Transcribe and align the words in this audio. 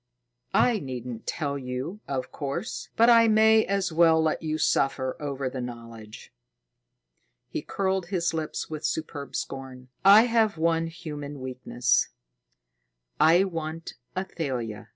"I 0.55 0.79
needn't 0.79 1.27
tell 1.27 1.59
you, 1.59 1.99
of 2.07 2.31
course, 2.31 2.89
but 2.95 3.07
I 3.07 3.27
may 3.27 3.63
as 3.65 3.91
well 3.91 4.19
let 4.19 4.41
you 4.41 4.57
suffer 4.57 5.15
over 5.21 5.47
the 5.47 5.61
knowledge." 5.61 6.33
He 7.49 7.61
curled 7.61 8.07
his 8.07 8.33
lips 8.33 8.67
with 8.67 8.83
superb 8.83 9.35
scorn. 9.35 9.89
"I 10.03 10.23
have 10.23 10.57
one 10.57 10.87
human 10.87 11.39
weakness. 11.39 12.07
I 13.19 13.43
want 13.43 13.93
Athalia." 14.17 14.89